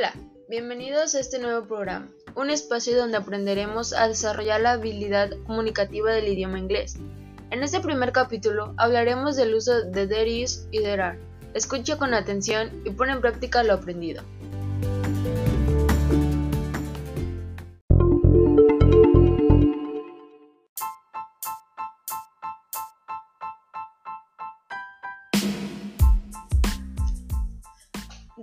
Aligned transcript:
Hola, 0.00 0.14
bienvenidos 0.48 1.14
a 1.14 1.20
este 1.20 1.38
nuevo 1.38 1.66
programa, 1.66 2.08
un 2.34 2.48
espacio 2.48 2.96
donde 2.96 3.18
aprenderemos 3.18 3.92
a 3.92 4.08
desarrollar 4.08 4.62
la 4.62 4.72
habilidad 4.72 5.28
comunicativa 5.46 6.10
del 6.10 6.28
idioma 6.28 6.58
inglés. 6.58 6.96
En 7.50 7.62
este 7.62 7.80
primer 7.80 8.10
capítulo 8.10 8.72
hablaremos 8.78 9.36
del 9.36 9.54
uso 9.54 9.82
de 9.82 10.06
there 10.06 10.26
is 10.26 10.66
y 10.70 10.78
there 10.78 11.02
are. 11.02 11.18
Escucha 11.52 11.98
con 11.98 12.14
atención 12.14 12.80
y 12.86 12.92
pon 12.92 13.10
en 13.10 13.20
práctica 13.20 13.62
lo 13.62 13.74
aprendido. 13.74 14.22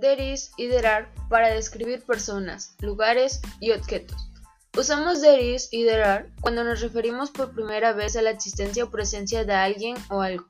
There 0.00 0.32
is 0.32 0.52
y 0.56 0.68
there 0.68 0.86
are 0.86 1.08
para 1.28 1.50
describir 1.50 2.04
personas, 2.04 2.74
lugares 2.80 3.40
y 3.60 3.72
objetos. 3.72 4.30
Usamos 4.76 5.20
there 5.20 5.42
is 5.42 5.68
y 5.72 5.84
there 5.84 6.04
are 6.04 6.30
cuando 6.40 6.62
nos 6.62 6.80
referimos 6.80 7.30
por 7.30 7.52
primera 7.52 7.92
vez 7.92 8.16
a 8.16 8.22
la 8.22 8.30
existencia 8.30 8.84
o 8.84 8.90
presencia 8.90 9.44
de 9.44 9.54
alguien 9.54 9.96
o 10.08 10.20
algo. 10.20 10.46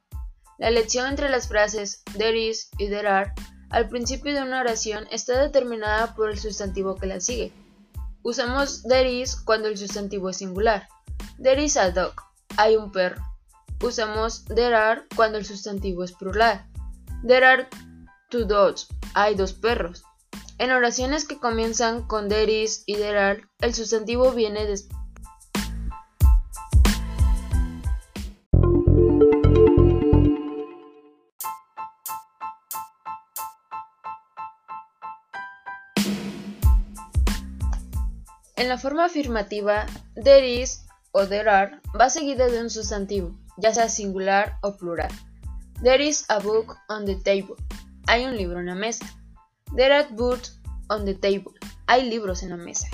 La 0.59 0.69
elección 0.69 1.07
entre 1.09 1.29
las 1.31 1.49
frases 1.49 2.03
there 2.17 2.39
is 2.39 2.69
y 2.79 2.89
there 2.89 3.09
are 3.09 3.33
al 3.71 3.89
principio 3.89 4.35
de 4.35 4.43
una 4.43 4.61
oración 4.61 5.07
está 5.11 5.41
determinada 5.41 6.15
por 6.15 6.31
el 6.31 6.39
sustantivo 6.39 6.97
que 6.97 7.07
la 7.07 7.21
sigue. 7.21 7.53
Usamos 8.23 8.83
there 8.83 9.11
is 9.11 9.37
cuando 9.37 9.69
el 9.69 9.79
sustantivo 9.79 10.31
es 10.31 10.39
singular. 10.39 10.89
There 11.41 11.63
is 11.63 11.77
a 11.77 11.91
dog. 11.91 12.15
Hay 12.57 12.77
un 12.77 12.91
perro. 12.91 13.23
Usamos 13.81 14.45
there 14.47 14.75
are 14.75 15.05
cuando 15.15 15.39
el 15.39 15.45
sustantivo 15.45 16.03
es 16.03 16.13
plural. 16.13 16.67
There 17.27 17.47
are 17.47 17.69
two 18.31 18.45
dogs 18.45 18.89
hay 19.15 19.35
dos 19.35 19.53
perros. 19.53 20.05
En 20.59 20.71
oraciones 20.71 21.25
que 21.25 21.39
comienzan 21.39 22.07
con 22.07 22.29
there 22.29 22.53
is 22.53 22.83
y 22.87 23.01
are, 23.03 23.45
el 23.61 23.75
sustantivo 23.75 24.33
viene 24.33 24.67
después. 24.67 24.99
En 38.57 38.69
la 38.69 38.77
forma 38.77 39.05
afirmativa, 39.05 39.87
there 40.17 40.61
is 40.61 40.85
o 41.13 41.27
there 41.27 41.49
are 41.49 41.81
va 41.99 42.11
seguido 42.11 42.51
de 42.51 42.61
un 42.61 42.71
sustantivo, 42.71 43.39
ya 43.57 43.73
sea 43.73 43.89
singular 43.89 44.59
o 44.63 44.77
plural. 44.77 45.13
There 45.83 46.05
is 46.05 46.25
a 46.29 46.41
book 46.41 46.77
on 46.89 47.05
the 47.05 47.15
table. 47.23 47.57
Hay 48.11 48.25
un 48.25 48.39
libro 48.39 48.59
en 48.59 48.65
la 48.65 48.75
mesa. 48.75 49.05
There 49.77 49.95
are 49.95 50.09
books 50.11 50.59
on 50.89 51.05
the 51.05 51.15
table. 51.15 51.53
Hay 51.89 52.09
libros 52.09 52.43
en 52.43 52.49
la 52.49 52.57
mesa. 52.57 52.89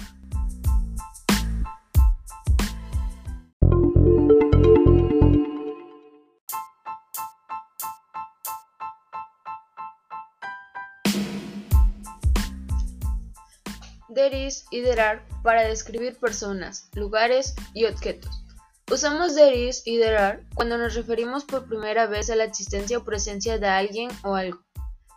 There 14.12 14.46
is 14.46 14.64
y 14.72 14.82
there 14.82 15.00
are 15.00 15.22
para 15.44 15.62
describir 15.62 16.18
personas, 16.18 16.88
lugares 16.94 17.54
y 17.72 17.84
objetos. 17.84 18.44
Usamos 18.90 19.36
there 19.36 19.56
is 19.56 19.82
y 19.86 19.98
there 19.98 20.16
are 20.16 20.44
cuando 20.56 20.76
nos 20.76 20.96
referimos 20.96 21.44
por 21.44 21.68
primera 21.68 22.08
vez 22.08 22.30
a 22.30 22.34
la 22.34 22.42
existencia 22.42 22.98
o 22.98 23.04
presencia 23.04 23.58
de 23.58 23.68
alguien 23.68 24.10
o 24.24 24.34
algo. 24.34 24.64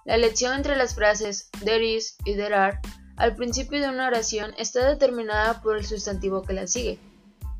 La 0.08 0.16
elección 0.16 0.53
entre 0.53 0.77
las 0.77 0.95
frases 0.95 1.50
there 1.66 1.86
is 1.86 2.16
y 2.23 2.36
there 2.36 2.55
are 2.55 2.80
al 3.17 3.36
principio 3.36 3.81
de 3.81 3.89
una 3.89 4.08
oración 4.08 4.54
está 4.58 4.87
determinada 4.87 5.61
por 5.61 5.76
el 5.76 5.86
sustantivo 5.86 6.43
que 6.43 6.54
la 6.54 6.65
sigue. 6.65 6.98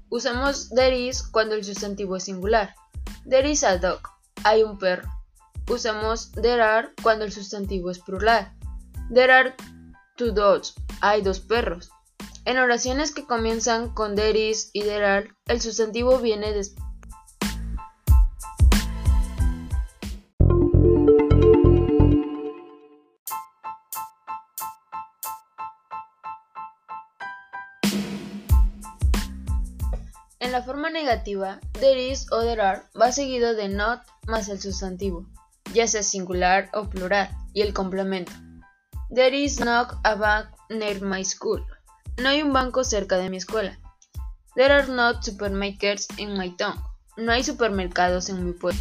Usamos 0.08 0.70
there 0.70 0.98
is 0.98 1.24
cuando 1.24 1.56
el 1.56 1.66
sustantivo 1.66 2.16
es 2.16 2.24
singular. 2.24 2.74
There 3.30 3.52
is 3.52 3.66
a 3.66 3.78
dog. 3.78 4.00
Hay 4.46 4.64
un 4.64 4.78
perro. 4.78 5.10
Usamos 5.70 6.32
there 6.32 6.62
are 6.62 6.94
cuando 7.04 7.26
el 7.26 7.34
sustantivo 7.34 7.92
es 7.92 8.00
plural. 8.00 8.54
There 9.14 9.34
are 9.34 9.54
two 10.16 10.32
dogs. 10.32 10.74
Hay 11.02 11.22
dos 11.24 11.42
perros. 11.42 11.90
En 12.46 12.60
oraciones 12.60 13.12
que 13.12 13.26
comienzan 13.26 13.94
con 13.94 14.16
there 14.16 14.40
is 14.40 14.70
y 14.72 14.84
there 14.84 15.06
are, 15.06 15.30
el 15.48 15.60
sustantivo 15.60 16.20
viene 16.20 16.54
después. 16.54 16.87
En 30.40 30.52
la 30.52 30.62
forma 30.62 30.92
negativa, 30.92 31.60
there 31.74 32.10
is 32.10 32.32
o 32.32 32.42
there 32.42 32.62
are 32.62 32.84
va 33.00 33.12
seguido 33.12 33.56
de 33.56 33.70
not 33.70 34.02
más 34.28 34.50
el 34.50 34.62
sustantivo, 34.62 35.26
ya 35.74 35.88
sea 35.88 36.04
singular 36.04 36.70
o 36.74 36.90
plural, 36.90 37.30
y 37.54 37.62
el 37.62 37.74
complemento. 37.74 38.32
There 39.10 39.36
is 39.36 39.60
not 39.60 39.94
a 40.04 40.14
bank 40.16 40.50
near 40.70 41.02
my 41.02 41.24
school. 41.24 41.66
No 42.18 42.30
hay 42.30 42.44
un 42.44 42.54
banco 42.54 42.84
cerca 42.84 43.18
de 43.18 43.32
mi 43.32 43.38
escuela. 43.38 43.80
There 44.56 44.74
are 44.74 44.88
not 44.88 45.24
supermarkets 45.24 46.08
in 46.18 46.38
my 46.38 46.56
town. 46.56 46.80
No 47.16 47.32
hay 47.32 47.44
supermercados 47.44 48.30
en 48.30 48.46
mi 48.46 48.54
pueblo. 48.54 48.80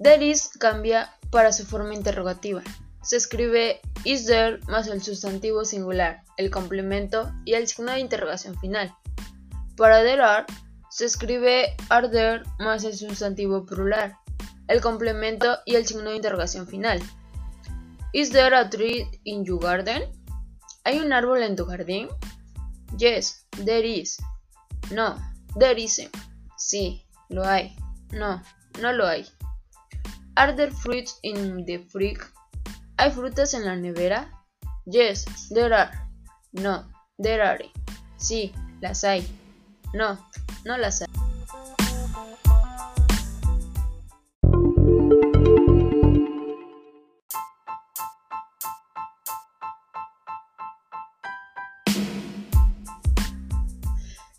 There 0.00 0.24
is 0.24 0.48
cambia 0.58 1.10
para 1.30 1.52
su 1.52 1.66
forma 1.66 1.92
interrogativa. 1.92 2.62
Se 3.02 3.16
escribe 3.16 3.80
is 4.04 4.26
there 4.26 4.60
más 4.68 4.86
el 4.86 5.02
sustantivo 5.02 5.64
singular, 5.64 6.22
el 6.36 6.50
complemento 6.50 7.32
y 7.44 7.54
el 7.54 7.66
signo 7.66 7.92
de 7.92 8.00
interrogación 8.00 8.56
final. 8.60 8.94
Para 9.76 10.02
there 10.02 10.22
are 10.22 10.46
se 10.90 11.04
escribe 11.04 11.76
are 11.88 12.08
there 12.08 12.42
más 12.60 12.84
el 12.84 12.94
sustantivo 12.94 13.66
plural, 13.66 14.16
el 14.68 14.80
complemento 14.80 15.58
y 15.66 15.74
el 15.74 15.86
signo 15.86 16.10
de 16.10 16.16
interrogación 16.16 16.68
final. 16.68 17.00
Is 18.12 18.30
there 18.30 18.54
a 18.54 18.70
tree 18.70 19.08
in 19.24 19.44
your 19.44 19.60
garden? 19.60 20.02
¿Hay 20.84 21.00
un 21.00 21.12
árbol 21.12 21.42
en 21.42 21.56
tu 21.56 21.66
jardín? 21.66 22.08
Yes, 22.96 23.44
there 23.64 23.86
is. 23.86 24.16
No, 24.90 25.16
there 25.58 25.80
isn't. 25.80 26.16
Sí, 26.56 27.04
lo 27.28 27.44
hay. 27.44 27.76
No, 28.12 28.42
no 28.80 28.92
lo 28.92 29.06
hay. 29.06 29.26
Are 30.38 30.52
there 30.52 30.70
fruits 30.70 31.18
in 31.24 31.64
the 31.64 31.78
fridge? 31.78 32.20
¿Hay 32.96 33.10
frutas 33.10 33.54
en 33.54 33.64
la 33.64 33.74
nevera? 33.74 34.30
Yes, 34.86 35.24
there 35.50 35.74
are. 35.74 35.90
No, 36.52 36.84
there 37.18 37.42
are. 37.42 37.58
Sí, 38.18 38.54
las 38.80 39.02
hay. 39.02 39.26
No, 39.94 40.16
no 40.64 40.78
las 40.78 41.02
hay. 41.02 41.08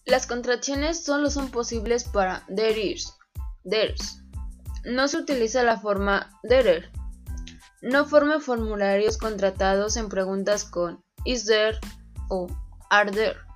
Las 0.06 0.28
contracciones 0.28 1.04
solo 1.04 1.30
son 1.30 1.52
posibles 1.52 2.06
para 2.06 2.46
there 2.48 2.80
is, 2.80 3.14
there's, 3.66 4.22
no 4.85 5.07
se 5.07 5.17
utiliza 5.17 5.63
la 5.63 5.79
forma 5.79 6.29
there. 6.44 6.91
No 7.81 8.06
forme 8.06 8.39
formularios 8.39 9.18
contratados 9.18 9.98
en 9.98 10.09
preguntas 10.09 10.65
con 10.65 11.04
is 11.25 11.45
there 11.45 11.77
o 12.30 12.48
are 12.89 13.12
there. 13.12 13.49